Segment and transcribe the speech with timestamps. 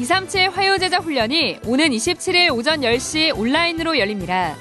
[0.00, 4.56] 237 화요제자 훈련이 오는 27일 오전 10시 온라인으로 열립니다.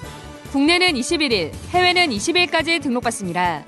[0.52, 3.64] 국내는 21일, 해외는 20일까지 등록받습니다.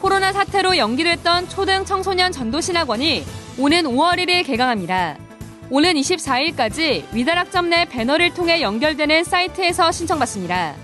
[0.00, 3.24] 코로나 사태로 연기됐던 초등 청소년 전도신학원이
[3.58, 5.18] 오는 5월 1일 개강합니다.
[5.70, 10.76] 오는 24일까지 위다락점 내 배너를 통해 연결되는 사이트에서 신청받습니다.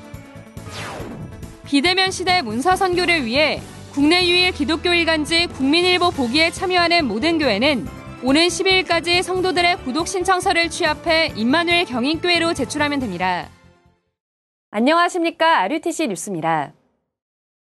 [1.65, 3.63] 비대면 시대 문서 선교를 위해
[3.93, 11.33] 국내 유일 기독교 일간지 국민일보 보기에 참여하는 모든 교회는 오는 12일까지 성도들의 구독 신청서를 취합해
[11.35, 13.49] 임마누엘 경인교회로 제출하면 됩니다.
[14.71, 15.63] 안녕하십니까.
[15.63, 16.73] RUTC 뉴스입니다.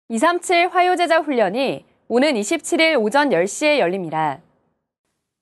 [0.08, 4.40] 237 화요제자 훈련이 오는 27일 오전 10시에 열립니다.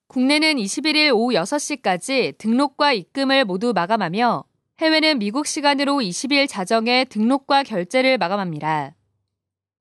[0.08, 4.46] 국내는 21일 오후 6시까지 등록과 입금을 모두 마감하며
[4.80, 8.96] 해외는 미국 시간으로 20일 자정에 등록과 결제를 마감합니다.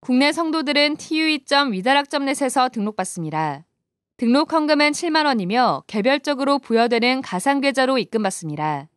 [0.00, 3.64] 국내 성도들은 tue.위다락점넷에서 등록받습니다.
[4.16, 8.88] 등록 헌금은 7만 원이며 개별적으로 부여되는 가상 계좌로 입금받습니다.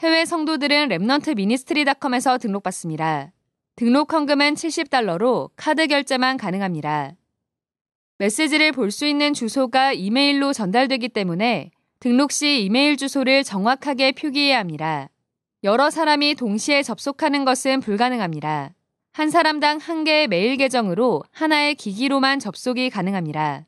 [0.00, 3.32] 해외 성도들은 Remnant Ministry.com에서 등록받습니다.
[3.76, 7.12] 등록 헌금은 70달러로 카드 결제만 가능합니다.
[8.18, 15.10] 메시지를 볼 수 있는 주소가 이메일로 전달되기 때문에 등록 시 이메일 주소를 정확하게 표기해야 합니다.
[15.64, 18.72] 여러 사람이 동시에 접속하는 것은 불가능합니다.
[19.12, 23.66] 한 사람당 한 개의 메일 계정으로 하나의 기기로만 접속이 가능합니다.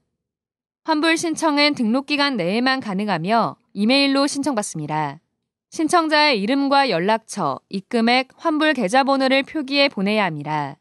[0.88, 5.20] 환불 신청은 등록 기간 내에만 가능하며 이메일로 신청받습니다.
[5.68, 10.78] 신청자의 이름과 연락처, 입금액, 환불 계좌번호를 표기해 보내야 합니다.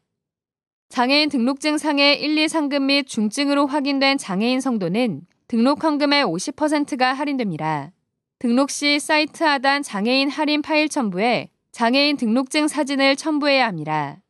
[0.88, 7.92] 장애인 등록증 상의 1, 2 상금 및 중증으로 확인된 장애인 성도는 등록 헌금의 50%가 할인됩니다.
[8.38, 14.22] 등록 시 사이트 하단 장애인 할인 파일 첨부에 장애인 등록증 사진을 첨부해야 합니다.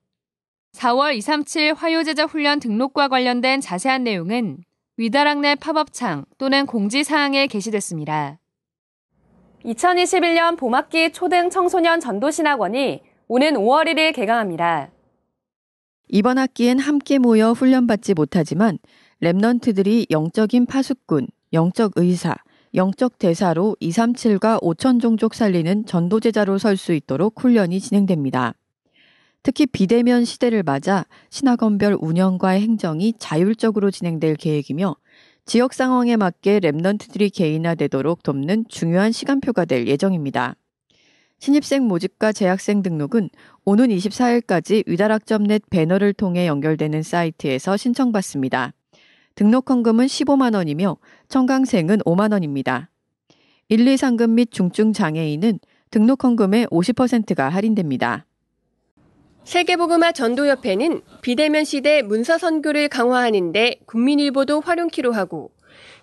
[0.72, 4.64] 4월 237 화요제자 훈련 등록과 관련된 자세한 내용은
[4.98, 8.40] 위다락 내 팝업창 또는 공지사항에 게시됐습니다.
[9.64, 14.90] 2021년 봄학기 초등 청소년 전도신학원이 오는 5월 1일 개강합니다.
[16.08, 18.78] 이번 학기엔 함께 모여 훈련받지 못하지만
[19.22, 22.34] 랩넌트들이 영적인 파수꾼, 영적 의사,
[22.74, 28.54] 영적 대사로 237과 5천 종족 살리는 전도제자로 설 수 있도록 훈련이 진행됩니다.
[29.48, 34.94] 특히 비대면 시대를 맞아 신학원별 운영과 행정이 자율적으로 진행될 계획이며
[35.46, 40.54] 지역 상황에 맞게 랩넌트들이 개인화되도록 돕는 중요한 시간표가 될 예정입니다.
[41.38, 43.30] 신입생 모집과 재학생 등록은
[43.64, 48.74] 오는 24일까지 위다락점넷 배너를 통해 연결되는 사이트에서 신청받습니다.
[49.34, 50.98] 등록 헌금은 15만 원이며
[51.30, 52.90] 청강생은 5만 원입니다.
[53.70, 55.58] 1, 2 상금 및 중증 장애인은
[55.90, 58.26] 등록 헌금의 50%가 할인됩니다.
[59.48, 65.52] 세계보그마 전도협회는 비대면 시대 문서 선교를 강화하는 데 국민일보도 활용키로 하고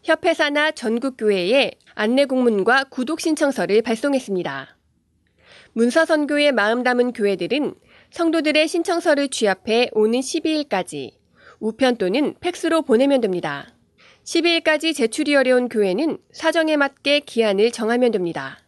[0.02, 4.76] 협회 산하 전국교회에 안내 공문과 구독 신청서를 발송했습니다.
[5.74, 7.76] 문서 선교에 마음 담은 교회들은
[8.10, 11.12] 성도들의 신청서를 취합해 오는 12일까지
[11.60, 13.76] 우편 또는 팩스로 보내면 됩니다.
[14.24, 18.65] 12일까지 제출이 어려운 교회는 사정에 맞게 기한을 정하면 됩니다.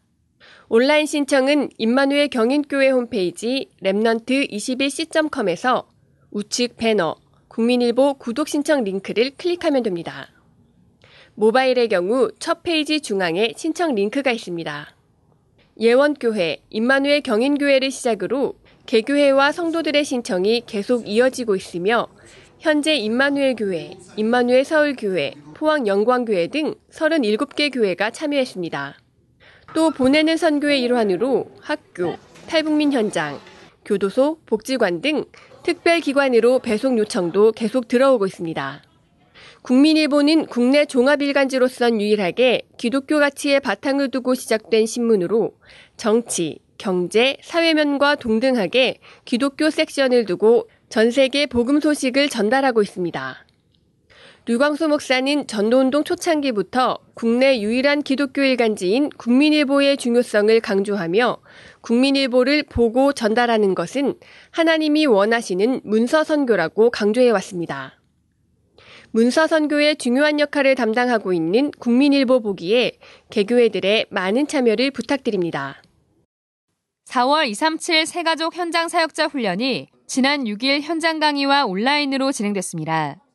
[0.69, 5.87] 온라인 신청은 임마누엘 경인교회 홈페이지 Remnant21c.com에서
[6.31, 7.15] 우측 배너
[7.47, 10.27] 국민일보 구독 신청 링크를 클릭하면 됩니다.
[11.35, 14.93] 모바일의 경우 첫 페이지 중앙에 신청 링크가 있습니다.
[15.79, 18.55] 예원교회, 임마누엘 경인교회를 시작으로
[18.87, 22.09] 개교회와 성도들의 신청이 계속 이어지고 있으며
[22.59, 29.06] 현재 임마누엘 교회, 임마누엘 서울교회, 포항 영광교회 등 37개 교회가 참여했습니다.
[29.73, 32.15] 또 보내는 선교의 일환으로 학교,
[32.47, 33.39] 탈북민 현장,
[33.85, 35.25] 교도소, 복지관 등
[35.63, 38.83] 특별기관으로 배송 요청도 계속 들어오고 있습니다.
[39.61, 45.51] 국민일보는 국내 종합일간지로선 유일하게 기독교 가치의 바탕을 두고 시작된 신문으로
[45.97, 53.46] 정치, 경제, 사회면과 동등하게 기독교 섹션을 두고 전 세계 복음 소식을 전달하고 있습니다.
[54.49, 61.37] 류광수 목사는 전도운동 초창기부터 국내 유일한 기독교 일간지인 국민일보의 중요성을 강조하며
[61.81, 64.15] 국민일보를 보고 전달하는 것은
[64.51, 67.99] 하나님이 원하시는 문서 선교라고 강조해 왔습니다.
[69.11, 72.93] 문서 선교의 중요한 역할을 담당하고 있는 국민일보 보기에
[73.29, 75.81] 개교회들의 많은 참여를 부탁드립니다.
[77.09, 83.26] 4월 237 세가족 현장 사역자 훈련이 지난 6일 현장 강의와 온라인으로 진행됐습니다.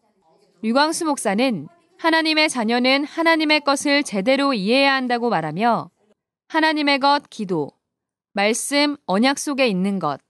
[0.64, 1.66] 류광수 목사는
[1.98, 5.90] 하나님의 자녀는 하나님의 것을 제대로 이해해야 한다고 말하며
[6.46, 7.72] 하나님의 것 기도,
[8.32, 10.20] 말씀 언약 속에 있는 것,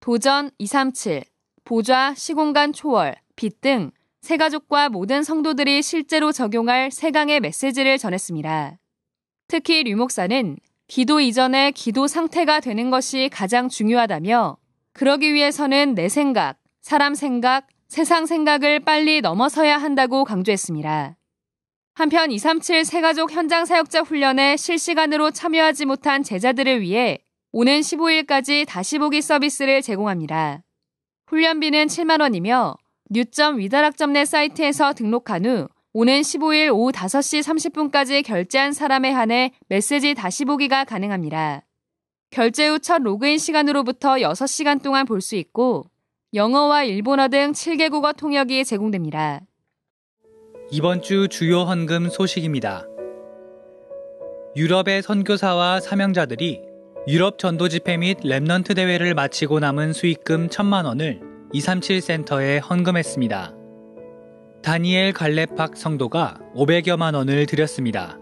[0.00, 1.24] 도전 237,
[1.64, 3.90] 보좌 시공간 초월, 빛 등
[4.22, 8.78] 세가족과 모든 성도들이 실제로 적용할 세강의 메시지를 전했습니다.
[9.48, 10.56] 특히 류 목사는
[10.88, 14.56] 기도 이전에 기도 상태가 되는 것이 가장 중요하다며
[14.94, 21.16] 그러기 위해서는 내 생각, 사람 생각, 세상 생각을 빨리 넘어서야 한다고 강조했습니다.
[21.94, 27.18] 한편 237 새가족 현장 사역자 훈련에 실시간으로 참여하지 못한 제자들을 위해
[27.52, 30.64] 오는 15일까지 다시 보기 서비스를 제공합니다.
[31.28, 32.76] 훈련비는 7만원이며
[33.10, 37.42] new.wedarak.net 사이트에서 등록한 후 오는 15일 오후 5시
[37.92, 41.62] 30분까지 결제한 사람에 한해 메시지 다시 보기가 가능합니다.
[42.30, 45.84] 결제 후 첫 로그인 시간으로부터 6시간 동안 볼 수 있고
[46.34, 49.42] 영어와 일본어 등 7개 국어 통역이 제공됩니다.
[50.72, 52.88] 이번 주 주요 헌금 소식입니다.
[54.56, 56.60] 유럽의 선교사와 사명자들이
[57.06, 61.20] 유럽 전도 집회 및 Remnant 대회를 마치고 남은 수익금 1천만 원을
[61.52, 63.54] 237 센터에 헌금했습니다.
[64.62, 68.18] 다니엘 갈레팍 성도가 500여만 원을 드렸습니다.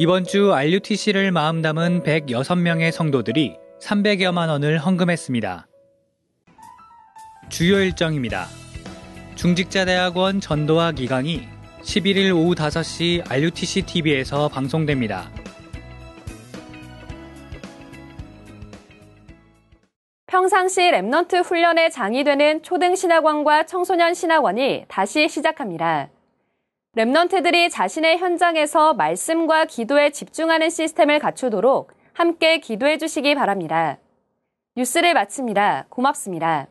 [0.00, 5.66] 이번 주 RUTC를 마음 담은 106명의 성도들이 300여만 원을 헌금했습니다.
[7.48, 8.46] 주요 일정입니다.
[9.34, 11.42] 중직자대학원 전도학 2강이
[11.82, 15.32] 11일 오후 5시 RUTC TV에서 방송됩니다.
[20.28, 26.10] 평상시 Remnant 훈련의 장이 되는 초등 신학원과 청소년 신학원이 다시 시작합니다.
[26.96, 33.98] Remnant들이 자신의 현장에서 말씀과 기도에 집중하는 시스템을 갖추도록 함께 기도해 주시기 바랍니다.
[34.74, 35.86] 뉴스를 마칩니다.
[35.90, 36.66] 고맙습니다.